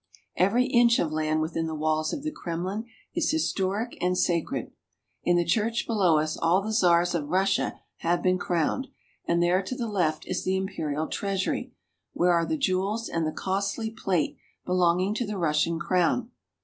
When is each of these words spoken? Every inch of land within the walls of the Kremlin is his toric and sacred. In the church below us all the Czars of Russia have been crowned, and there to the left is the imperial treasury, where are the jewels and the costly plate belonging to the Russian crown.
Every 0.35 0.65
inch 0.65 0.97
of 0.97 1.11
land 1.11 1.41
within 1.41 1.67
the 1.67 1.75
walls 1.75 2.11
of 2.11 2.23
the 2.23 2.31
Kremlin 2.31 2.85
is 3.13 3.29
his 3.29 3.53
toric 3.53 3.95
and 4.01 4.17
sacred. 4.17 4.71
In 5.23 5.35
the 5.37 5.45
church 5.45 5.85
below 5.85 6.17
us 6.17 6.35
all 6.37 6.59
the 6.63 6.73
Czars 6.73 7.13
of 7.13 7.29
Russia 7.29 7.79
have 7.97 8.23
been 8.23 8.39
crowned, 8.39 8.87
and 9.27 9.43
there 9.43 9.61
to 9.61 9.75
the 9.75 9.85
left 9.87 10.25
is 10.27 10.43
the 10.43 10.57
imperial 10.57 11.05
treasury, 11.05 11.75
where 12.13 12.31
are 12.33 12.47
the 12.47 12.57
jewels 12.57 13.09
and 13.09 13.27
the 13.27 13.31
costly 13.31 13.91
plate 13.91 14.37
belonging 14.65 15.13
to 15.13 15.27
the 15.27 15.37
Russian 15.37 15.77
crown. 15.77 16.31